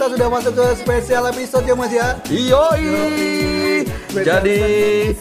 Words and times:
kita 0.00 0.16
sudah 0.16 0.32
masuk 0.32 0.52
ke 0.56 0.66
spesial 0.80 1.28
episode 1.28 1.64
ya 1.68 1.76
mas 1.76 1.92
ya 1.92 2.08
Yoi. 2.32 3.84
Jadi 4.16 4.60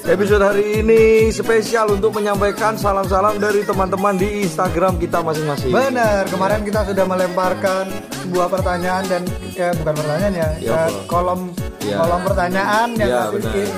episode 0.07 0.39
hari 0.39 0.79
ini 0.79 1.27
spesial 1.35 1.99
untuk 1.99 2.15
menyampaikan 2.15 2.79
salam-salam 2.79 3.43
dari 3.43 3.67
teman-teman 3.67 4.15
di 4.15 4.47
Instagram 4.47 4.95
kita 4.95 5.19
masing-masing. 5.19 5.75
Benar, 5.75 6.31
kemarin 6.31 6.63
kita 6.63 6.87
sudah 6.87 7.03
melemparkan 7.03 7.91
sebuah 8.23 8.47
pertanyaan 8.47 9.03
dan 9.11 9.21
ya 9.51 9.75
bukan 9.75 9.93
pertanyaan 9.99 10.33
ya, 10.39 10.49
Ya, 10.63 10.79
kolom 11.11 11.51
Ya. 11.81 11.95
kolom 11.97 12.21
pertanyaan 12.21 12.87
yang 12.93 13.09
Ya, 13.09 13.21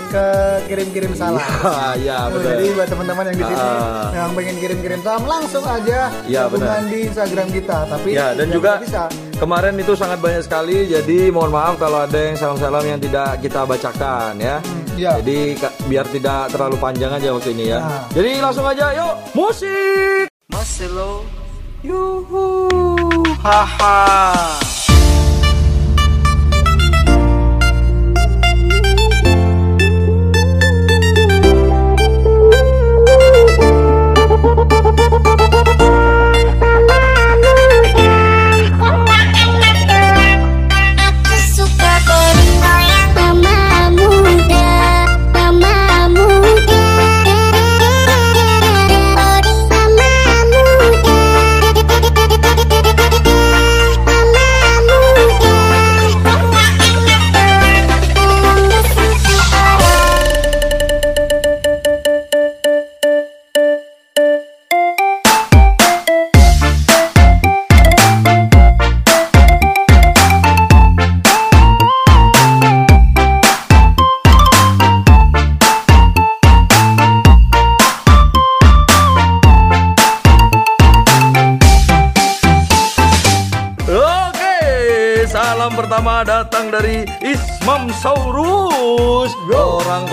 ke 0.08 0.26
kirim-kirim 0.66 1.14
salam. 1.14 1.38
Ah, 1.62 1.94
ya, 1.96 2.26
Oh, 2.26 2.34
benar. 2.34 2.58
Jadi 2.58 2.66
buat 2.72 2.88
teman-teman 2.88 3.24
yang 3.26 3.38
di 3.38 3.46
sini 3.46 3.62
Ah. 3.62 4.10
yang 4.12 4.30
pengen 4.32 4.56
kirim-kirim 4.58 5.00
salam 5.00 5.24
langsung 5.24 5.64
aja 5.64 6.00
Ya, 6.26 6.42
hubungan 6.46 6.82
di 6.86 6.98
Instagram 7.06 7.48
kita. 7.50 7.78
Tapi 7.86 8.10
Ya 8.12 8.34
dan 8.34 8.50
juga 8.50 8.78
bisa. 8.78 9.06
kemarin 9.36 9.76
itu 9.76 9.94
sangat 9.94 10.18
banyak 10.18 10.42
sekali 10.42 10.86
jadi 10.88 11.30
mohon 11.30 11.50
maaf 11.50 11.78
kalau 11.78 12.02
ada 12.02 12.20
yang 12.20 12.36
salam-salam 12.36 12.84
yang 12.84 13.00
tidak 13.00 13.38
kita 13.40 13.62
bacakan 13.64 14.34
ya. 14.38 14.56
iya. 14.94 15.12
Jadi 15.18 15.38
ka- 15.56 15.76
biar 15.86 16.06
tidak 16.08 16.50
terlalu 16.50 16.78
panjang 16.78 17.12
aja 17.12 17.30
waktu 17.30 17.50
ini 17.52 17.70
ya. 17.70 17.80
Nah. 17.80 18.04
Jadi 18.10 18.32
langsung 18.40 18.66
aja 18.66 18.86
yuk 18.94 19.14
musik. 19.32 20.26
Marcelo 20.48 21.24
Yuhu 21.82 22.68
Haha 23.42 24.71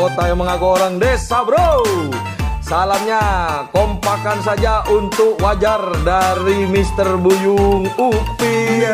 kota 0.08 0.32
yang 0.32 0.40
mengaku 0.40 0.66
orang 0.72 0.96
desa, 0.96 1.44
bro. 1.44 1.84
Salamnya 2.64 3.20
kompakan 3.76 4.40
saja 4.40 4.80
untuk 4.88 5.36
wajar 5.36 5.84
dari 6.00 6.64
Mr. 6.64 7.20
Buyung 7.20 7.84
Upi. 8.00 8.88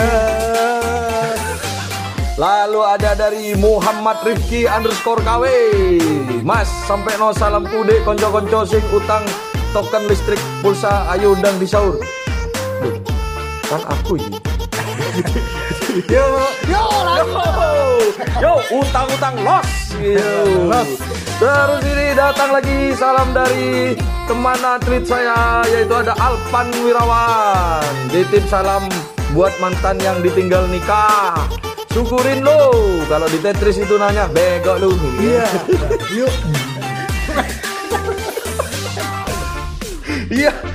Lalu 2.34 2.80
ada 2.82 3.14
dari 3.14 3.54
Muhammad 3.54 4.26
Rifki 4.26 4.66
underscore 4.66 5.22
KW 5.22 5.47
Mas 6.42 6.66
sampai 6.82 7.14
no 7.14 7.31
salam 7.31 7.62
kude 7.62 8.02
konco-konco 8.02 8.66
sing 8.66 8.82
utang 8.91 9.22
token 9.70 10.10
listrik 10.10 10.42
pulsa 10.58 11.06
ayo 11.14 11.38
undang 11.38 11.54
di 11.62 11.66
sahur 11.70 11.94
Duh, 12.82 12.98
Kan 13.70 13.86
aku 13.86 14.19
ini 14.19 14.53
Yo, 16.11 16.27
yo, 16.67 16.85
Yo, 17.15 17.31
yo 18.43 18.53
utang-utang 18.83 19.39
los 19.47 19.69
gitu. 19.95 20.67
Los. 20.67 20.91
Terus 21.39 21.83
ini 21.87 22.07
datang 22.19 22.51
lagi 22.51 22.91
salam 22.99 23.31
dari 23.31 23.95
teman 24.27 24.59
atlet 24.59 25.07
saya 25.07 25.62
yaitu 25.71 25.95
ada 25.95 26.19
Alpan 26.19 26.69
Wirawan. 26.83 28.11
Ditip 28.11 28.43
salam 28.51 28.91
buat 29.35 29.55
mantan 29.62 30.03
yang 30.03 30.19
ditinggal 30.19 30.67
nikah. 30.67 31.47
Syukurin 31.95 32.43
lo 32.43 32.75
kalau 33.06 33.31
di 33.31 33.39
Tetris 33.39 33.79
itu 33.79 33.95
nanya 33.95 34.27
bego 34.27 34.75
lu. 34.83 34.99
Iya. 35.23 35.47
Yuk. 36.11 36.35
Iya. 40.27 40.74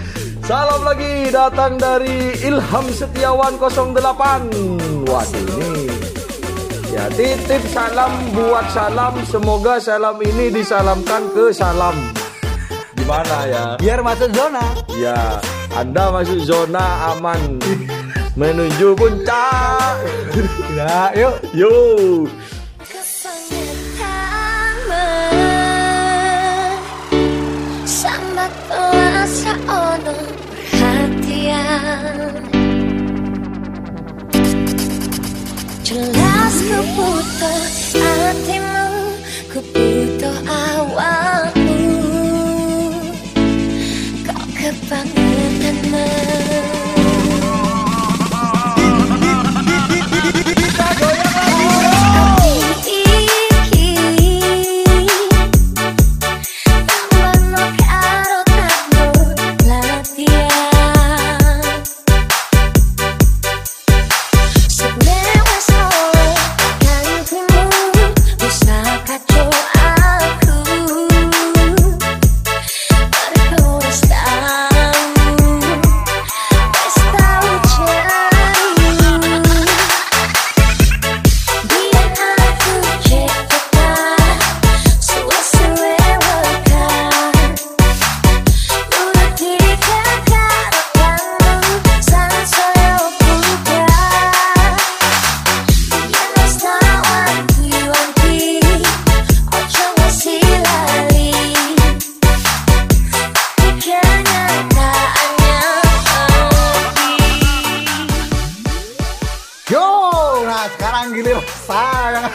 Salam 0.49 0.81
lagi 0.81 1.29
datang 1.29 1.77
dari 1.77 2.33
Ilham 2.41 2.89
Setiawan 2.89 3.61
08. 3.61 5.05
Waduh 5.05 5.45
ini. 5.61 5.85
Ya 6.89 7.05
titip 7.13 7.61
salam 7.69 8.09
buat 8.33 8.65
salam. 8.73 9.13
Semoga 9.29 9.77
salam 9.77 10.17
ini 10.17 10.49
disalamkan 10.49 11.29
ke 11.37 11.53
salam. 11.53 11.93
Gimana 12.97 13.45
ya? 13.45 13.65
Biar 13.77 14.01
masuk 14.01 14.33
zona. 14.33 14.65
Ya, 14.97 15.37
Anda 15.77 16.09
masuk 16.09 16.41
zona 16.41 17.13
aman. 17.13 17.61
Menuju 18.33 18.97
puncak. 18.97 20.01
Ya, 20.73 21.13
yuk. 21.13 21.37
Yo. 21.53 21.73
Sambat 27.85 28.53
ono 28.73 29.09
perhatian 29.29 30.28
Jelas 35.83 36.55
ku 36.69 36.79
butuh 36.95 37.61
hatimu 37.97 38.85
Ku 39.49 39.59
butuh 39.73 40.37
awalmu. 40.45 41.79
Kau 44.27 44.43
kebangetanmu 44.53 45.18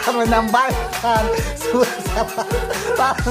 akan 0.03 0.15
menyampaikan 0.27 1.25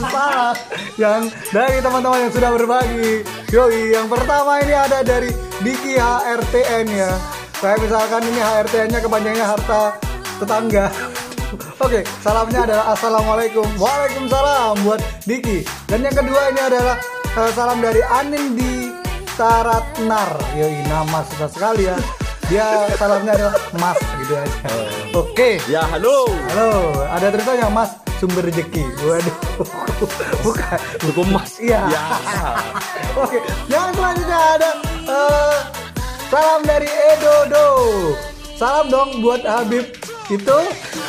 salam 0.03 0.55
yang 0.95 1.21
dari 1.51 1.77
teman-teman 1.79 2.27
yang 2.27 2.33
sudah 2.33 2.51
berbagi. 2.55 3.23
Yoi, 3.51 3.93
yang 3.95 4.07
pertama 4.07 4.59
ini 4.63 4.73
ada 4.73 4.99
dari 5.03 5.29
Diki 5.61 5.99
HRTN 5.99 6.85
ya. 6.89 7.11
Saya 7.59 7.75
misalkan 7.79 8.21
ini 8.27 8.39
HRTN-nya 8.43 8.99
kepanjangannya 8.99 9.45
harta 9.47 9.81
tetangga. 10.39 10.85
Oke, 11.79 12.01
salamnya 12.19 12.65
adalah 12.65 12.97
Assalamualaikum 12.97 13.67
Waalaikumsalam 13.77 14.73
buat 14.89 14.97
Diki 15.21 15.61
Dan 15.85 16.01
yang 16.01 16.17
kedua 16.17 16.49
ini 16.49 16.61
adalah 16.65 16.97
eh, 17.37 17.51
salam 17.53 17.77
dari 17.77 18.01
Anin 18.01 18.57
di 18.57 18.73
Witaratnar. 19.33 20.29
Yoi, 20.53 20.85
nama 20.85 21.25
susah 21.25 21.49
sekali 21.49 21.89
ya. 21.89 21.97
Dia 22.53 22.85
salamnya 23.01 23.33
adalah 23.33 23.57
Mas 23.81 23.97
gitu 24.21 24.37
aja. 24.37 25.02
Oke. 25.13 25.61
Ya 25.69 25.85
halo. 25.93 26.25
Halo, 26.49 27.05
ada 27.05 27.29
tulisannya 27.29 27.69
Mas 27.69 27.89
sumber 28.17 28.49
rezeki. 28.49 28.81
Waduh. 29.05 29.37
Bukan. 30.43 30.79
Hukum 31.05 31.27
mas. 31.37 31.61
Iya. 31.61 31.85
Ya. 31.85 32.03
Oke, 33.21 33.37
yang 33.69 33.93
selanjutnya 33.93 34.39
ada 34.57 34.69
eh, 35.05 35.57
salam 36.33 36.61
dari 36.65 36.89
Edodo. 36.89 37.67
Salam 38.57 38.89
dong 38.89 39.21
buat 39.21 39.45
Habib 39.45 39.85
itu 40.33 40.57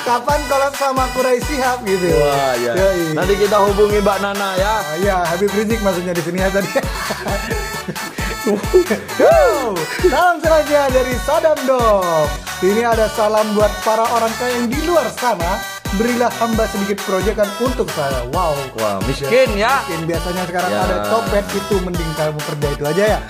kapan 0.05 0.41
kolab 0.53 0.75
sama 0.77 1.09
Kurai 1.17 1.41
Sihab 1.41 1.81
gitu. 1.89 2.13
Wah 2.13 2.53
ya. 2.61 2.77
Yoi. 2.77 3.17
Nanti 3.17 3.41
kita 3.41 3.57
hubungi 3.57 4.05
Mbak 4.05 4.19
Nana 4.21 4.49
ya. 4.61 4.73
Ah, 4.85 4.97
Iya, 5.01 5.17
Habib 5.33 5.49
Rizik 5.49 5.81
maksudnya 5.81 6.13
di 6.13 6.21
sini 6.21 6.45
ya 6.45 6.53
tadi. 6.53 6.69
Salam 8.45 10.37
selanjutnya 10.37 10.85
dari 10.93 11.17
Sadam 11.25 11.57
Dog. 11.65 12.29
Ini 12.61 12.85
ada 12.85 13.09
salam 13.09 13.57
buat 13.57 13.73
para 13.81 14.05
orang 14.05 14.29
kaya 14.37 14.61
yang 14.61 14.69
di 14.69 14.85
luar 14.85 15.09
sana. 15.17 15.65
Berilah 15.97 16.29
hamba 16.37 16.69
sedikit 16.69 17.01
proyekan 17.09 17.49
untuk 17.57 17.89
saya. 17.97 18.21
Wow. 18.37 18.53
Wah 18.77 19.01
miskin 19.09 19.49
ya. 19.57 19.81
Mungkin 19.89 20.05
biasanya 20.13 20.45
sekarang 20.45 20.71
Ya. 20.77 20.85
ada 20.85 20.97
copet 21.09 21.45
itu 21.57 21.75
mending 21.81 22.13
kamu 22.21 22.37
kerja 22.45 22.69
itu 22.69 22.85
aja 22.85 23.05
ya. 23.17 23.21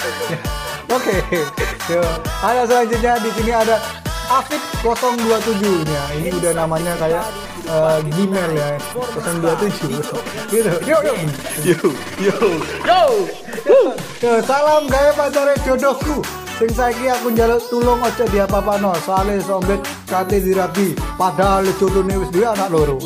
Oke. 0.99 1.17
Yo, 1.87 2.03
ada 2.43 2.63
selanjutnya 2.67 3.15
di 3.23 3.31
sini 3.39 3.53
ada 3.55 3.77
Afid 4.27 4.63
027 4.83 5.63
nya. 5.87 6.03
Ini 6.19 6.29
udah 6.43 6.53
namanya 6.59 6.99
kayak 6.99 7.23
eh, 7.71 7.99
Gmail 8.19 8.51
ya. 8.51 8.67
027. 8.99 9.95
gitu. 10.51 10.73
Yo 10.83 10.99
yo. 11.07 11.15
Yo 11.63 11.79
yo 12.19 12.37
yo. 12.83 13.01
Salam 13.65 14.89
gawe 14.89 15.11
pacare 15.17 15.57
jodohku. 15.65 16.21
Sing 16.59 16.71
saiki 16.71 17.09
aku 17.09 17.33
njaluk 17.33 17.65
tulung 17.73 17.99
aja 18.05 18.25
dia 18.29 18.47
papano, 18.47 18.93
soalnya 19.03 19.41
sombet 19.43 19.81
kate 20.07 20.39
dirabi. 20.39 20.95
Padahal 21.19 21.65
jodone 21.81 22.15
wis 22.21 22.31
duwe 22.31 22.47
anak 22.47 22.71
loro. 22.71 23.01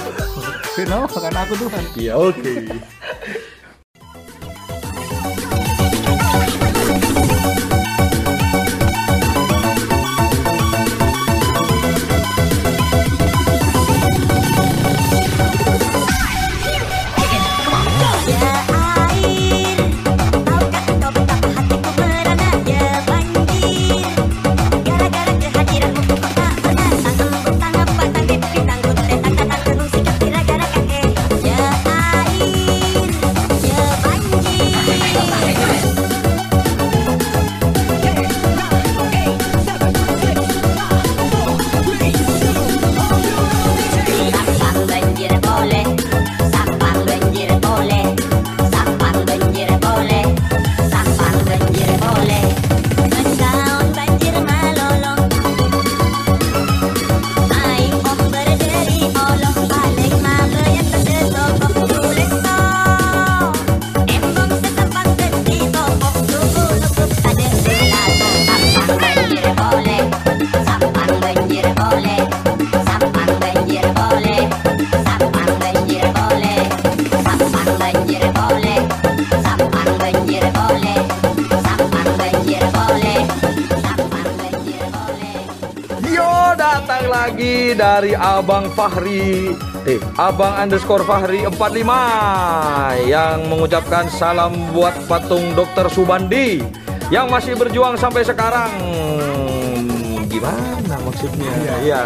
Kenapa 0.76 1.16
kan 1.20 1.36
aku 1.36 1.54
Tuhan. 1.60 1.84
Ya 2.00 2.16
oke. 2.16 2.72
Dari 87.92 88.16
Abang 88.16 88.72
Fahri. 88.72 89.52
Eh, 89.84 90.00
Abang 90.16 90.56
underscore 90.56 91.04
Fahri 91.04 91.44
45 91.44 93.02
Yang 93.04 93.38
mengucapkan 93.50 94.06
salam 94.06 94.54
buat 94.70 94.94
patung 95.10 95.58
Dr. 95.58 95.90
Subandi 95.90 96.62
Yang 97.10 97.26
masih 97.28 97.52
berjuang 97.58 97.98
sampai 97.98 98.22
sekarang. 98.24 98.70
Gimana 100.30 100.96
maksudnya? 101.02 101.52
Iya 101.84 102.02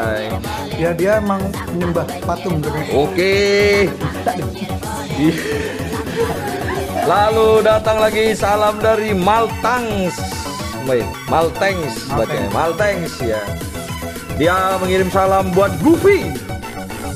Ya 0.74 0.90
dia 0.96 1.22
emang 1.22 1.44
menyembah 1.76 2.08
patung 2.26 2.58
gitu. 2.64 2.78
Oke. 2.96 3.36
Lalu 7.06 7.62
datang 7.62 8.02
lagi 8.02 8.34
salam 8.34 8.82
dari 8.82 9.14
Maltangs 9.14 10.18
Wait, 10.90 11.06
Maltangs 11.30 12.10
bacanya 12.10 12.50
Maltangs 12.50 13.14
ya 13.22 13.38
Dia 14.36 14.76
mengirim 14.76 15.08
salam 15.08 15.48
buat 15.56 15.72
Goofy 15.80 16.28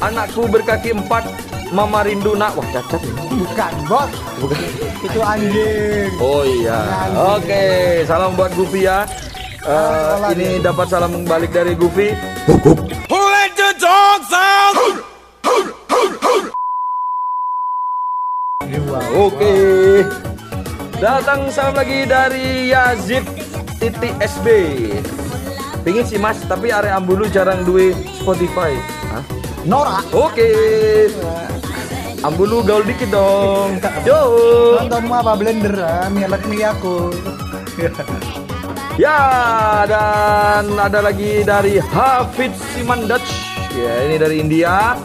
Anakku 0.00 0.48
berkaki 0.48 0.96
empat 0.96 1.28
Mama 1.68 2.00
rindu 2.00 2.32
nak 2.32 2.56
Wah 2.56 2.64
cacat 2.72 3.04
ini. 3.04 3.44
Bukan 3.44 3.72
bos, 3.86 4.10
Bukan 4.40 4.58
itu 5.04 5.20
anjing. 5.20 6.10
Oh 6.16 6.42
iya 6.48 6.80
Oke 7.36 7.64
Salam 8.08 8.32
buat 8.40 8.56
Goofy 8.56 8.88
ya 8.88 9.04
Salam 9.60 10.32
Ini 10.32 10.64
dapat 10.64 10.86
salam 10.88 11.12
balik 11.28 11.52
dari 11.52 11.76
Goofy 11.76 12.16
Oke. 19.20 19.54
Datang 20.96 21.52
salam 21.52 21.74
lagi 21.76 22.08
dari 22.08 22.72
Yazid 22.72 23.24
titik 23.76 24.14
SB. 24.16 24.46
Pingin 25.80 26.04
sih 26.04 26.20
mas, 26.20 26.36
tapi 26.44 26.68
area 26.68 27.00
Ambulu 27.00 27.24
jarang 27.32 27.64
duwe 27.64 27.96
Spotify. 28.20 28.76
Hah? 29.08 29.24
Nora. 29.64 30.04
Oke. 30.12 30.52
Ambulu 32.20 32.60
gaul 32.60 32.84
dikit 32.84 33.08
dong. 33.08 33.80
Yo. 34.04 34.20
Nontonmu 34.84 35.14
apa 35.16 35.32
blender? 35.40 35.72
Mielek 36.12 36.44
nih 36.52 36.68
aku. 36.68 37.08
Ya, 39.00 39.16
dan 39.88 40.76
ada 40.76 41.00
lagi 41.00 41.40
dari 41.40 41.80
Hafid 41.80 42.52
Siman 42.76 43.08
Dutch. 43.08 43.32
Ya, 43.72 44.04
ini 44.04 44.20
dari 44.20 44.44
India. 44.44 45.00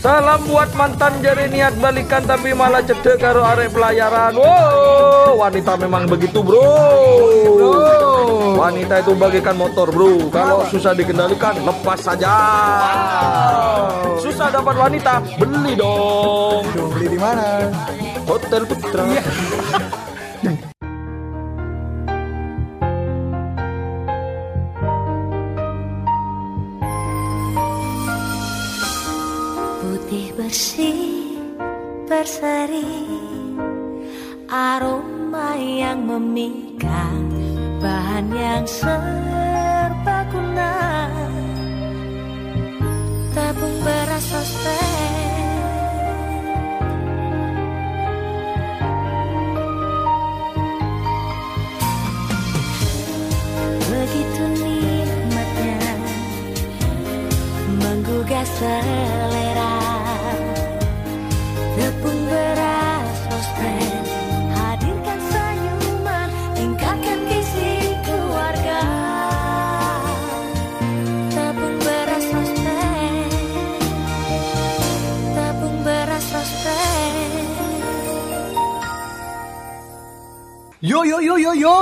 Salam 0.00 0.40
buat 0.48 0.72
mantan 0.78 1.20
jari 1.20 1.52
niat 1.52 1.76
balikan 1.76 2.24
tapi 2.24 2.56
malah 2.56 2.80
cedek 2.80 3.20
karo 3.20 3.44
arek 3.44 3.74
pelayaran. 3.74 4.32
Wow, 4.32 5.36
wanita 5.36 5.76
memang 5.76 6.08
begitu, 6.08 6.40
bro. 6.40 8.07
Wanita 8.56 9.04
itu 9.04 9.12
bagaikan 9.12 9.56
motor, 9.58 9.92
bro. 9.92 10.32
Kalau 10.32 10.64
susah 10.70 10.96
dikendalikan, 10.96 11.60
lepas 11.60 12.00
saja. 12.00 12.32
Susah 14.22 14.48
dapat 14.48 14.74
wanita, 14.78 15.20
beli 15.36 15.76
dong. 15.76 16.64
Duh, 16.72 16.88
beli 16.96 17.12
di 17.12 17.18
mana? 17.20 17.68
Hotel 18.24 18.64
Putra. 18.64 19.04
Putih 29.78 30.32
bersih 30.36 31.36
berseri 32.08 33.04
Aroma 34.48 35.52
yang 35.60 36.08
memikat 36.08 37.37
Bahan 37.88 38.28
yang 38.36 38.68
serbaguna 38.68 39.08
Tepung 43.32 43.76
beras 43.80 44.28
sosmed 44.28 44.76
Begitu 53.88 54.44
nikmatnya 54.52 55.80
menggugah 57.80 58.44
selera 58.44 59.37
Yo 80.98 81.06
yo 81.06 81.22
yo 81.22 81.34
yo 81.38 81.52
yo. 81.54 81.76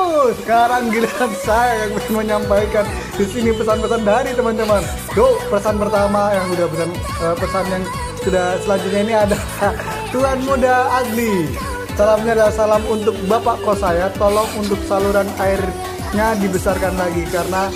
Sekarang 0.44 0.92
giliran 0.92 1.32
saya 1.40 1.88
yang 1.88 1.96
menyampaikan 2.12 2.84
di 3.16 3.24
sini 3.24 3.48
pesan-pesan 3.48 4.04
dari 4.04 4.36
teman-teman. 4.36 4.84
Yo, 5.16 5.40
pesan 5.48 5.80
pertama 5.80 6.36
yang 6.36 6.44
udah 6.52 6.68
pesan 6.68 6.90
eh, 7.24 7.34
pesan 7.40 7.64
yang 7.72 7.84
sudah 8.20 8.60
selanjutnya 8.60 9.00
ini 9.00 9.14
ada 9.16 9.36
Tuan 10.12 10.36
Muda 10.44 11.00
Agli. 11.00 11.48
Salamnya 11.96 12.36
adalah 12.36 12.52
salam 12.52 12.82
untuk 12.92 13.16
bapak 13.24 13.56
kos 13.64 13.80
saya. 13.80 14.12
Tolong 14.20 14.52
untuk 14.60 14.76
saluran 14.84 15.32
airnya 15.40 16.36
dibesarkan 16.36 17.00
lagi 17.00 17.24
karena 17.32 17.72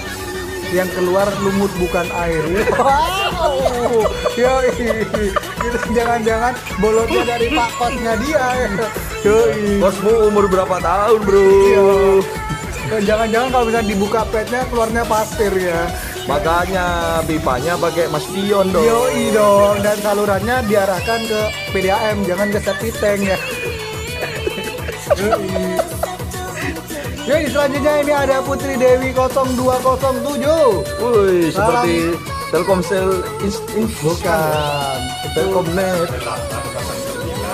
yang 0.70 0.88
keluar 0.94 1.26
lumut 1.42 1.70
bukan 1.78 2.06
air. 2.14 2.42
Wow, 2.78 4.06
yo 4.40 4.52
jangan-jangan 5.90 6.54
bolotnya 6.78 7.22
dari 7.26 7.46
pak 7.50 7.70
kosnya 7.76 8.14
dia. 8.22 8.46
Yoi. 9.26 9.82
Bosmu 9.82 10.32
umur 10.32 10.46
berapa 10.48 10.80
tahun 10.80 11.20
bro? 11.26 11.42
Iya. 11.44 11.88
Jangan-jangan 13.04 13.48
kalau 13.54 13.64
misalnya 13.70 13.90
dibuka 13.90 14.20
petnya 14.30 14.62
keluarnya 14.70 15.02
pasir 15.06 15.52
ya. 15.54 15.80
Makanya 16.26 16.86
pipanya 17.26 17.74
pakai 17.74 18.06
mas 18.08 18.26
pion 18.30 18.70
dong. 18.70 18.86
Yoi 18.86 19.34
dong 19.34 19.76
dan 19.82 19.98
salurannya 19.98 20.56
diarahkan 20.70 21.20
ke 21.26 21.40
PDAM 21.74 22.22
jangan 22.24 22.48
ke 22.54 22.58
septic 22.62 22.94
tank 23.02 23.20
ya. 23.26 23.38
Yoi. 25.20 25.89
Yoi 27.28 27.44
selanjutnya 27.52 28.00
ini 28.00 28.12
ada 28.16 28.40
Putri 28.40 28.80
Dewi 28.80 29.12
0207. 29.12 30.40
Wih, 31.04 31.52
seperti 31.52 32.16
Telkomsel 32.48 33.20
Bukan. 34.00 34.98
Telkomnet. 35.36 36.08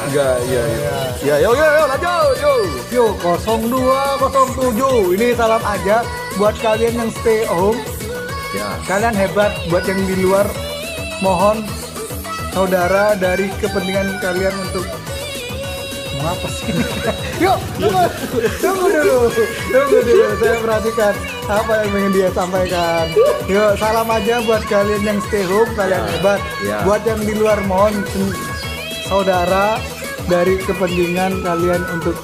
Enggak, 0.06 0.38
iya, 0.46 0.62
iya. 0.70 0.96
Ya, 1.18 1.34
yo, 1.42 1.50
yo, 1.50 1.66
yo, 1.66 1.82
lanjut, 1.90 2.30
yo. 2.38 2.52
Yo 2.94 3.04
0207 3.18 5.18
ini 5.18 5.34
salam 5.34 5.58
aja 5.66 6.06
buat 6.38 6.54
kalian 6.62 6.94
yang 6.94 7.10
stay 7.10 7.42
home 7.50 7.82
Ya, 8.54 8.78
kalian 8.88 9.12
hebat 9.12 9.52
buat 9.68 9.84
yang 9.84 10.00
di 10.06 10.16
luar 10.22 10.46
mohon 11.20 11.66
saudara 12.54 13.12
dari 13.18 13.52
kepentingan 13.60 14.16
kalian 14.22 14.54
untuk 14.70 14.86
apa 16.26 16.46
sih 16.50 16.66
yuk 17.44 17.58
tunggu 17.78 18.04
tunggu 18.58 18.86
dulu 18.90 19.18
tunggu 19.70 19.98
dulu 20.02 20.26
saya 20.42 20.56
perhatikan 20.58 21.14
apa 21.46 21.72
yang 21.78 21.90
ingin 21.94 22.12
dia 22.12 22.28
sampaikan 22.34 23.04
yuk 23.46 23.72
salam 23.78 24.08
aja 24.10 24.42
buat 24.42 24.62
kalian 24.66 25.02
yang 25.06 25.18
stay 25.30 25.46
home 25.46 25.70
kalian 25.74 26.02
Ya, 26.02 26.10
hebat 26.18 26.40
ya. 26.60 26.78
buat 26.84 27.02
yang 27.06 27.20
di 27.22 27.34
luar 27.38 27.58
mohon 27.64 27.94
saudara 29.06 29.78
dari 30.26 30.58
kepentingan 30.58 31.40
kalian 31.40 31.82
untuk 31.94 32.18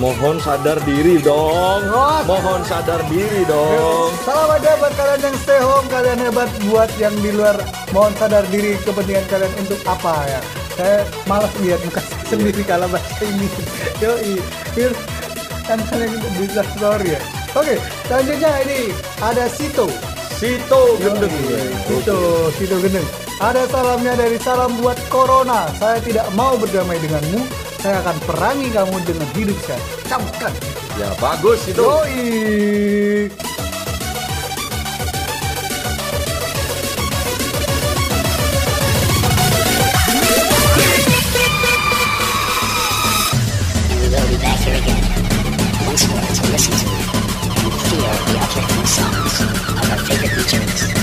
mohon 0.00 0.40
sadar 0.40 0.80
diri 0.88 1.20
dong. 1.20 1.84
Oh. 1.92 2.24
Mohon 2.24 2.64
sadar 2.64 3.04
diri 3.12 3.44
dong. 3.44 4.08
Salam 4.24 4.48
aja 4.56 4.72
buat 4.80 4.94
kalian 4.96 5.20
yang 5.28 5.36
stay 5.36 5.60
home, 5.60 5.86
kalian 5.92 6.16
hebat 6.16 6.48
buat 6.72 6.88
yang 6.96 7.12
di 7.20 7.30
luar 7.36 7.60
mohon 7.92 8.14
sadar 8.16 8.46
diri 8.48 8.80
kepentingan 8.80 9.26
kalian 9.28 9.52
untuk 9.60 9.80
apa 9.84 10.14
ya. 10.24 10.40
Saya 10.80 11.04
malas 11.28 11.52
lihat 11.60 11.76
muka 11.84 12.00
saya 12.00 12.24
sendiri 12.24 12.64
kalau 12.64 12.88
bahasa 12.88 13.20
ini. 13.28 13.44
Yoi, 14.00 14.40
Fir, 14.72 14.96
kan 15.68 15.76
kalian 15.92 16.16
bisa 16.40 16.64
story 16.72 17.12
ya. 17.12 17.20
Oke, 17.52 17.76
selanjutnya 18.08 18.48
ini 18.64 18.88
ada 19.20 19.44
Sito. 19.52 19.92
Sito 20.40 20.96
gendeng. 21.04 21.36
Sito, 21.84 22.48
Sito 22.56 22.80
Gendeng. 22.80 23.04
Ada 23.44 23.68
salamnya 23.68 24.16
dari 24.16 24.40
salam 24.40 24.72
buat 24.80 24.96
Corona. 25.12 25.68
Saya 25.76 26.00
tidak 26.00 26.32
mau 26.32 26.56
berdamai 26.56 26.96
denganmu. 26.96 27.44
Saya 27.84 28.00
akan 28.00 28.16
perangi 28.24 28.72
kamu 28.72 28.96
dengan 29.04 29.28
hidup 29.36 29.60
saya. 29.68 29.84
Camkan. 30.08 30.52
Ya, 30.96 31.12
bagus 31.20 31.60
itu. 31.68 31.76
Yoi. 31.76 33.28
listen 46.50 46.72
to. 46.72 46.86
Fear 47.88 48.00
the 48.00 48.18
theatrical 48.26 48.86
songs 48.86 49.40
of 49.40 49.90
our 49.90 49.98
favorite 49.98 50.36
returns. 50.36 50.99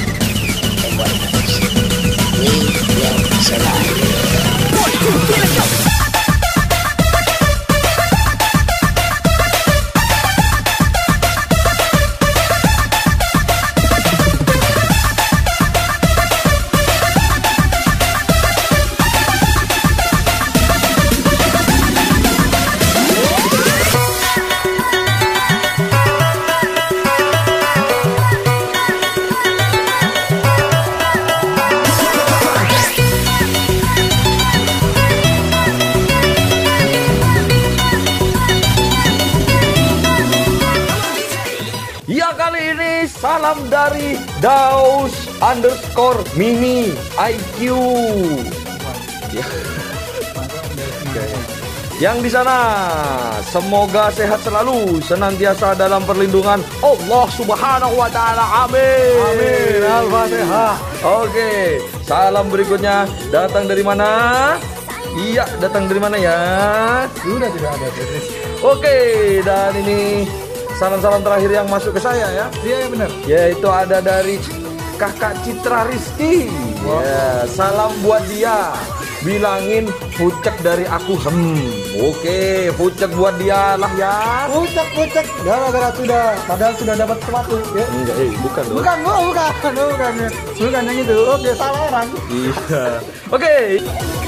Salam 43.48 43.72
dari 43.72 44.20
Daus 44.44 45.32
underscore 45.40 46.20
mini 46.36 46.92
IQ. 47.16 47.72
Ya. 49.32 49.46
Yang 51.96 52.28
di 52.28 52.30
sana 52.36 52.58
semoga 53.48 54.12
sehat 54.12 54.44
selalu, 54.44 55.00
senantiasa 55.00 55.80
dalam 55.80 56.04
perlindungan 56.04 56.60
Allah 56.84 57.26
Subhanahu 57.40 57.96
wa 57.96 58.12
taala. 58.12 58.68
Amin. 58.68 59.16
Amin. 59.16 59.80
Al-Fatihah. 59.80 60.76
Oke, 61.08 61.80
salam 62.04 62.52
berikutnya 62.52 63.08
datang 63.32 63.64
dari 63.64 63.80
mana? 63.80 64.12
Iya, 65.16 65.48
datang 65.64 65.88
dari 65.88 66.04
mana 66.04 66.20
ya? 66.20 66.40
Sudah 67.24 67.48
tidak 67.48 67.72
ada. 67.80 67.88
Oke, 68.60 68.98
dan 69.40 69.72
ini 69.88 70.28
salam-salam 70.78 71.22
terakhir 71.26 71.52
yang 71.52 71.68
masuk 71.68 71.98
ke 71.98 72.02
saya 72.02 72.28
ya. 72.32 72.46
Iya 72.62 72.76
ya 72.86 72.88
benar. 72.88 73.10
Yaitu 73.26 73.68
ada 73.68 73.98
dari 74.00 74.38
kakak 74.98 75.34
Citra 75.46 75.90
Rizky. 75.90 76.50
Ya, 76.86 77.46
salam 77.50 77.92
buat 78.06 78.22
dia. 78.30 78.74
Bilangin 79.26 79.90
pucek 80.14 80.54
dari 80.62 80.86
aku 80.86 81.18
hem. 81.26 81.58
Oke, 82.06 82.70
pucek 82.78 83.10
buat 83.18 83.34
dia 83.42 83.74
lah 83.76 83.90
ya. 83.98 84.46
Pucak 84.54 84.88
pucak. 84.94 85.26
Gara-gara 85.42 85.90
sudah, 85.98 86.38
padahal 86.46 86.74
sudah 86.78 86.96
dapat 86.96 87.18
sepatu. 87.26 87.58
Ya. 87.74 87.86
Enggak, 87.98 88.16
eh, 88.22 88.32
bukan 88.46 88.64
dong. 88.70 88.78
Bukan, 88.78 88.98
bukan, 89.02 89.74
bukan, 89.74 90.12
ya. 90.22 90.30
bukan 90.62 90.82
yang 90.86 90.98
itu. 91.02 91.18
Oke, 91.34 91.52
salah 91.58 91.82
orang. 91.90 92.08
Iya. 92.30 92.86
Oke. 93.34 93.54
Cintaku 93.82 94.27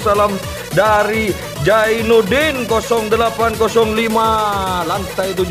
salam 0.00 0.32
dari 0.72 1.34
Jainuddin 1.66 2.66
0805 2.70 4.86
lantai 4.86 5.34
17. 5.34 5.48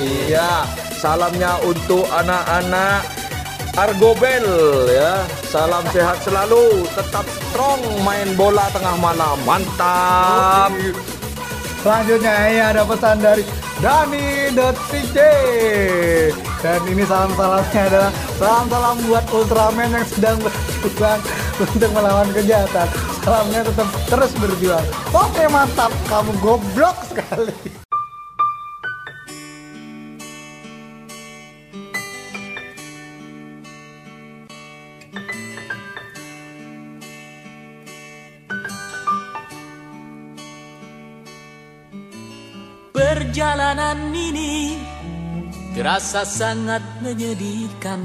Iya, 0.00 0.64
salamnya 1.00 1.58
untuk 1.66 2.06
anak-anak 2.08 3.02
Argobel 3.78 4.46
ya. 4.90 5.24
Salam 5.50 5.82
sehat 5.90 6.22
selalu, 6.22 6.86
tetap 6.94 7.26
strong 7.26 7.82
main 8.06 8.34
bola 8.34 8.66
tengah 8.70 8.96
malam. 8.98 9.38
Mantap. 9.46 10.70
Selanjutnya 11.80 12.32
ini 12.52 12.60
ada 12.60 12.82
pesan 12.84 13.24
dari 13.24 13.40
Dani.cj 13.80 15.16
Dan 16.60 16.80
ini 16.92 17.08
salam-salamnya 17.08 17.82
adalah 17.88 18.12
Salam-salam 18.36 18.96
buat 19.08 19.24
Ultraman 19.32 19.88
yang 19.88 20.04
sedang 20.04 20.36
berjuang 20.84 21.20
Untuk 21.56 21.90
melawan 21.96 22.28
kejahatan 22.36 23.09
Salamnya 23.20 23.60
tetap 23.60 23.88
terus 24.08 24.32
berjuang. 24.40 24.86
Oke 25.12 25.44
mantap, 25.52 25.92
kamu 26.08 26.32
goblok 26.40 26.96
sekali. 27.04 27.52
Perjalanan 42.96 44.16
ini 44.16 44.80
terasa 45.76 46.24
sangat 46.24 46.80
menyedihkan. 47.04 48.00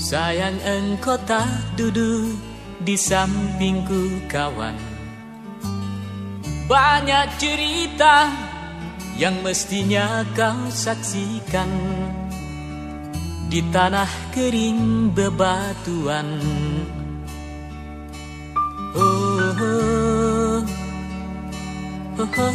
Sayang 0.00 0.56
engkau 0.64 1.20
tak 1.28 1.76
duduk 1.76 2.49
di 2.80 2.96
sampingku 2.96 4.24
kawan 4.24 4.72
Banyak 6.64 7.36
cerita 7.36 8.32
yang 9.20 9.44
mestinya 9.44 10.24
kau 10.32 10.72
saksikan 10.72 11.68
Di 13.52 13.60
tanah 13.68 14.08
kering 14.32 15.12
bebatuan 15.12 16.28
Oh, 18.90 19.54
oh. 19.60 20.64
Oh, 22.20 22.26
oh, 22.26 22.52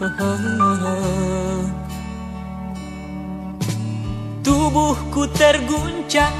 oh, 0.00 0.80
oh. 0.82 1.81
Tubuhku 4.42 5.30
terguncang 5.38 6.34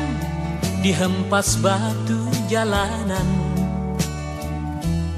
dihempas 0.83 1.55
batu 1.63 2.19
jalanan. 2.51 3.29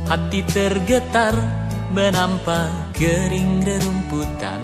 Hati 0.04 0.44
tergetar 0.44 1.32
menampak 1.96 2.92
kering 2.92 3.64
rerumputan. 3.64 4.60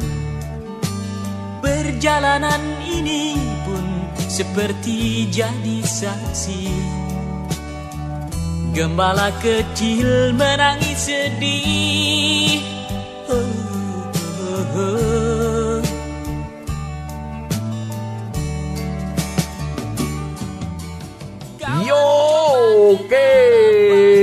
Perjalanan 1.64 2.60
ini 2.84 3.40
pun 3.64 3.84
seperti 4.28 5.24
jadi 5.32 5.80
saksi. 5.80 6.68
Gembala 8.76 9.32
kecil 9.40 10.36
menangis 10.36 11.08
sedih. 11.08 12.60
Oh, 13.32 13.69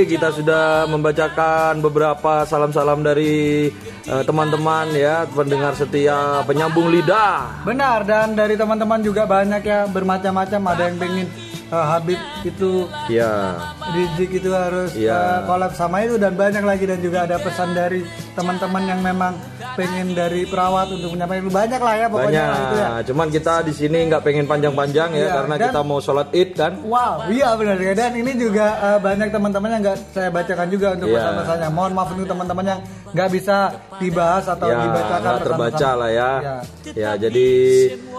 Kita 0.08 0.32
sudah 0.32 0.88
membacakan 0.88 1.84
beberapa 1.84 2.48
salam-salam 2.48 3.04
dari 3.04 3.68
eh, 4.08 4.24
teman-teman 4.24 4.88
ya, 4.96 5.28
pendengar 5.28 5.76
setia 5.76 6.42
penyambung 6.48 6.88
lidah. 6.88 7.68
Benar, 7.68 8.08
dan 8.08 8.32
dari 8.32 8.56
teman-teman 8.56 9.04
juga 9.04 9.28
banyak 9.28 9.60
ya 9.62 9.84
Bermacam-macam, 9.86 10.62
ada 10.72 10.84
yang 10.88 10.98
pengen 10.98 11.28
eh, 11.68 11.86
Habib 11.92 12.20
itu 12.42 12.88
Ya. 13.12 13.60
Rizik 13.92 14.40
itu 14.40 14.52
harus 14.52 14.96
Iya. 14.96 15.16
uh, 15.16 15.40
collab 15.44 15.76
sama 15.76 16.04
itu 16.04 16.16
dan 16.16 16.36
banyak 16.36 16.64
lagi 16.64 16.88
dan 16.88 17.00
juga 17.00 17.28
ada 17.28 17.36
pesan 17.40 17.72
dari 17.72 18.04
teman-teman 18.32 18.84
yang 18.84 19.00
memang 19.00 19.36
pengen 19.78 20.08
dari 20.12 20.42
perawat 20.44 20.90
untuk 20.90 21.14
menyampaikan 21.14 21.48
banyak 21.48 21.78
lah 21.78 21.94
ya 21.96 22.08
pokoknya 22.08 22.44
Banyak. 22.44 22.58
itu 22.58 22.76
ya. 22.76 22.90
Cuman 23.06 23.28
kita 23.30 23.54
di 23.62 23.72
sini 23.72 24.00
nggak 24.10 24.22
pengen 24.22 24.46
panjang-panjang 24.46 25.10
ya 25.14 25.20
Iya, 25.20 25.32
karena 25.32 25.56
dan- 25.56 25.66
kita 25.70 25.80
mau 25.82 26.00
sholat 26.00 26.28
id 26.34 26.50
kan. 26.52 26.74
Wow, 26.82 27.30
iya 27.30 27.54
benar 27.54 27.78
ya. 27.78 27.94
Dan 27.94 28.12
ini 28.18 28.32
juga 28.34 28.66
uh, 28.76 28.98
banyak 28.98 29.30
teman-teman 29.30 29.70
yang 29.70 29.82
nggak 29.84 29.98
saya 30.10 30.30
bacakan 30.30 30.68
juga 30.68 30.88
untuk 30.92 31.08
Iya. 31.08 31.16
pesan-pesannya. 31.16 31.70
Mohon 31.70 31.92
maaf 31.94 32.10
untuk 32.10 32.28
teman-teman 32.28 32.66
yang 32.66 32.80
nggak 33.08 33.30
bisa 33.30 33.58
dibahas 33.98 34.46
atau 34.48 34.68
Ya, 34.68 34.78
dibacakan 34.82 35.34
terbaca 35.40 35.90
lah 35.96 36.10
ya. 36.10 36.32
Iya. 36.38 36.56
Ya, 36.92 37.12
jadi 37.20 37.48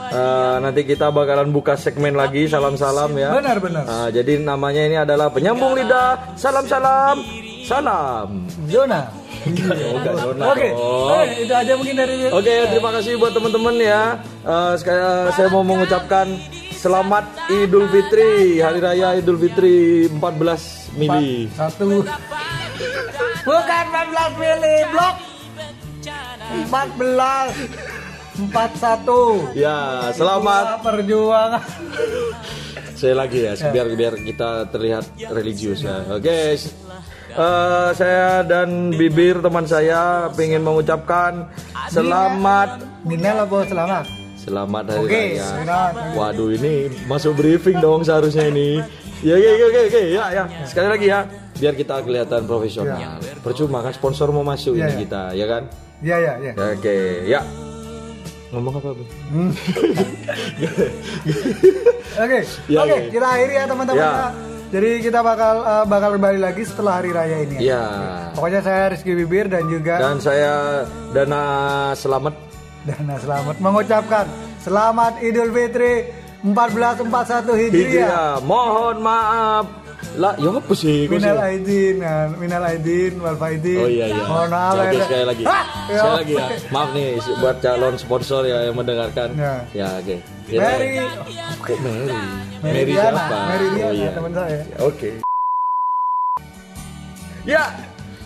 eh, 0.09 0.57
nanti 0.59 0.81
kita 0.85 1.11
bakalan 1.11 1.51
buka 1.51 1.75
segmen 1.75 2.15
lagi 2.15 2.47
salam-salam 2.47 3.11
ya. 3.13 3.35
Benar, 3.35 3.57
benar. 3.59 3.83
Nah, 3.83 4.09
jadi 4.09 4.39
namanya 4.39 4.83
ini 4.83 4.97
adalah 4.97 5.29
penyambung 5.29 5.75
lidah. 5.75 6.39
Salam-salam. 6.39 7.19
Salam. 7.65 8.47
Zona. 8.65 9.28
Enggak 9.49 10.17
zona 10.19 10.45
Oke, 10.51 10.69
itu 11.39 11.53
aja 11.53 11.73
mungkin 11.75 11.95
dari 11.95 12.15
Oke, 12.29 12.55
terima 12.69 12.91
kasih 12.93 13.13
buat 13.17 13.33
teman-teman 13.33 13.75
ya. 13.77 14.03
Eh, 14.43 14.73
sekali 14.77 15.01
saya 15.33 15.49
mau 15.49 15.63
mengucapkan 15.63 16.27
selamat 16.73 17.25
Idul 17.51 17.89
Fitri, 17.89 18.59
Hari 18.59 18.79
Raya 18.79 19.09
Idul 19.15 19.39
Fitri 19.39 20.07
14 20.07 20.93
Mili. 20.95 21.49
Satu. 21.51 22.05
Bukan 23.41 23.85
14 23.89 24.33
mili, 24.37 24.77
blok. 24.89 25.15
14. 26.69 27.53
41. 28.39 29.51
Ya, 29.53 29.79
selamat. 30.13 30.79
perjuangan. 30.81 31.63
Saya 32.95 33.15
lagi 33.17 33.43
ya, 33.43 33.55
biar 33.71 33.87
biar 33.91 34.15
kita 34.17 34.67
terlihat 34.69 35.05
religius 35.29 35.83
ya. 35.83 36.03
Oke. 36.09 36.55
s- 36.55 36.75
eh, 37.39 37.89
saya 37.95 38.43
dan 38.43 38.69
bibir 38.91 39.39
teman 39.39 39.65
saya 39.65 40.03
ingin 40.35 40.61
mengucapkan 40.61 41.47
selamat 41.89 42.83
Minel 43.03 43.47
apa 43.47 43.59
selamat? 43.65 44.05
selamat 44.39 44.85
hari 44.89 45.01
Oke, 45.03 45.13
raya. 45.37 45.45
selamat. 45.45 45.93
Waduh 46.15 46.51
ini 46.51 46.75
masuk 47.05 47.37
briefing 47.37 47.79
dong 47.79 48.01
seharusnya 48.01 48.49
ini. 48.49 48.81
Ya 49.21 49.35
oke 49.35 49.45
oke 49.47 49.65
oke 49.67 49.81
oke 49.89 50.01
ya 50.09 50.25
ya 50.33 50.45
sekali 50.63 50.89
lagi 50.89 51.07
ya 51.07 51.21
biar 51.55 51.75
kita 51.75 52.01
kelihatan 52.01 52.43
profesional. 52.45 53.19
Percuma 53.39 53.83
kan 53.83 53.93
sponsor 53.93 54.31
mau 54.31 54.41
masuk 54.41 54.73
Ya, 54.75 54.87
ini 54.87 54.95
ya. 54.95 54.99
kita 54.99 55.23
ya 55.35 55.47
kan. 55.47 55.63
Iya, 55.99 56.17
iya, 56.17 56.33
iya. 56.39 56.53
Ya, 56.55 56.65
Oke 56.73 56.97
ya. 57.27 57.41
Ngomong 58.49 58.75
apa? 58.79 58.89
Bu? 58.89 59.05
Oke, 62.19 62.39
Ya, 62.67 62.79
oke, 62.81 62.89
ya. 62.89 62.99
kita 63.13 63.27
akhiri 63.29 63.55
ya 63.55 63.65
teman-teman. 63.67 64.01
Ya. 64.01 64.13
Jadi 64.69 65.01
kita 65.01 65.25
bakal 65.25 65.65
uh, 65.65 65.85
bakal 65.89 66.21
kembali 66.21 66.45
lagi 66.45 66.61
setelah 66.69 67.01
hari 67.01 67.11
raya 67.17 67.41
ini. 67.41 67.57
Ya. 67.65 67.81
Ya. 67.81 67.85
Pokoknya 68.37 68.61
saya 68.61 68.93
Rizky 68.93 69.17
Bibir 69.17 69.49
dan 69.49 69.65
juga 69.65 69.97
Dan 69.97 70.21
saya 70.21 70.85
Dana 71.17 71.43
Selamat 71.97 72.37
Dana 72.85 73.17
Selamat 73.17 73.57
mengucapkan 73.65 74.29
Selamat 74.61 75.25
Idul 75.25 75.49
Fitri 75.57 76.05
1441 76.45 77.09
Hijriah. 77.49 77.73
Hijriah. 77.73 78.33
Mohon 78.45 78.97
maaf. 79.01 79.88
Lah, 80.19 80.35
ya 80.39 80.51
apa 80.55 80.73
sih? 80.79 81.11
Minal 81.11 81.39
aidin, 81.43 82.03
kan? 82.03 82.29
minal 82.39 82.63
aidin, 82.67 83.19
wal 83.19 83.35
faidin. 83.35 83.83
Oh 83.83 83.91
iya 83.91 84.07
iya. 84.11 84.25
Mohon 84.27 84.49
maaf 84.51 84.75
ya. 84.79 85.03
sekali 85.07 85.25
lagi. 85.27 85.45
Ya, 85.45 85.61
Sekali 85.89 86.15
lagi 86.23 86.33
ya. 86.35 86.49
Maaf 86.71 86.89
nih 86.95 87.09
buat 87.43 87.57
calon 87.63 87.95
sponsor 87.99 88.43
ya 88.47 88.59
yang 88.71 88.77
mendengarkan. 88.79 89.29
Ya. 89.35 89.55
Ya, 89.75 89.89
oke. 89.99 90.17
Ya, 90.49 90.59
Mary, 90.65 90.89
Kok 91.61 91.79
Mary? 91.85 92.09
Mary 92.65 92.93
siapa? 92.95 93.39
Mary 93.53 93.67
Diana, 93.75 93.89
oh 93.89 93.93
iya. 93.93 94.11
teman 94.15 94.33
saya. 94.33 94.59
Oke. 94.81 95.11
Ya, 97.49 97.65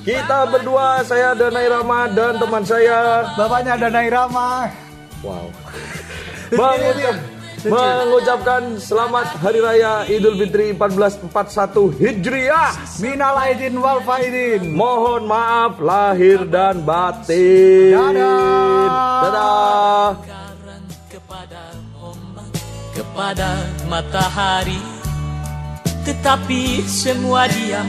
kita 0.02 0.38
berdua 0.50 0.86
saya 1.06 1.30
Danai 1.38 1.66
Rama 1.70 2.10
dan 2.10 2.34
teman 2.38 2.62
saya 2.66 3.26
Bapaknya 3.38 3.74
Dana 3.78 4.00
Irama. 4.02 4.66
Wow. 5.22 5.46
Mengucap, 6.52 7.16
mengucapkan 7.70 8.74
selamat 8.80 9.38
Hari 9.38 9.60
Raya 9.62 9.92
Idul 10.10 10.34
Fitri 10.34 10.74
1441 10.74 11.94
Hijriah. 11.94 12.70
Minal 12.98 13.38
aidin 13.38 13.78
wal 13.78 14.02
faidin. 14.02 14.74
Mohon 14.74 15.30
maaf 15.30 15.78
lahir 15.78 16.42
dan 16.50 16.82
batin. 16.82 17.94
Dadah. 17.94 19.22
Dadah. 19.22 20.10
kepada 21.06 21.62
ombak, 22.02 22.50
kepada 22.96 23.50
matahari, 23.86 24.80
tetapi 26.02 26.82
semua 26.84 27.46
diam, 27.46 27.88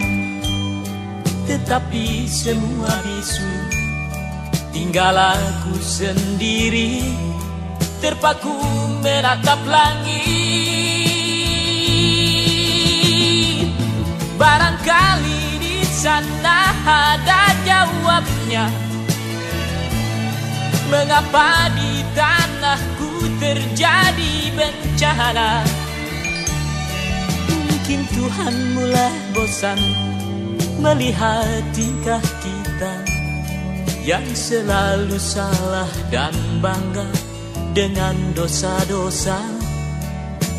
tetapi 1.50 2.30
semua 2.30 2.92
bisu. 3.02 3.48
Tinggal 4.74 5.16
aku 5.18 5.78
sendiri, 5.78 7.14
terpaku 8.04 8.52
menatap 9.00 9.64
langit. 9.64 10.12
Barangkali 14.36 15.64
di 15.64 15.88
sana 15.88 16.76
ada 16.84 17.56
jawabnya. 17.64 18.68
Mengapa 20.92 21.72
di 21.80 22.04
tanahku 22.12 23.24
terjadi 23.40 24.52
bencana? 24.52 25.64
Mungkin 27.50 28.04
Tuhan 28.16 28.56
mulai 28.78 29.16
bosan 29.36 29.76
Melihat 30.80 31.68
tingkah 31.76 32.24
kita 32.40 32.94
Yang 34.08 34.28
selalu 34.38 35.20
salah 35.20 35.92
dan 36.08 36.32
bangga 36.64 37.23
dengan 37.74 38.14
dosa-dosa 38.38 39.42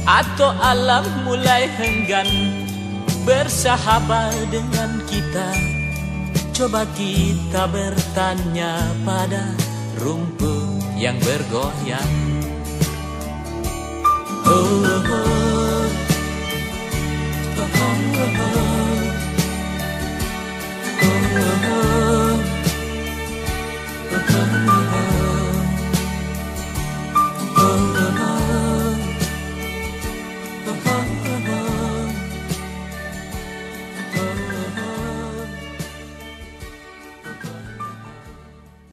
atau 0.03 0.51
alam 0.59 1.07
mulai 1.23 1.71
henggan 1.79 2.27
bersahabat 3.23 4.35
dengan 4.51 4.99
kita 5.07 5.49
coba 6.51 6.83
kita 6.99 7.71
bertanya 7.71 8.83
pada 9.07 9.55
rumput 10.03 10.99
yang 10.99 11.15
bergoyang 11.23 12.15
oh, 14.45 14.51
oh, 14.51 14.91
oh. 14.91 15.87
oh, 17.55 17.63
oh, 17.63 17.99
oh. 18.19 18.43
oh. 18.43 18.84